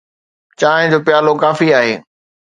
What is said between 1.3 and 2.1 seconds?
ڪافي آهي.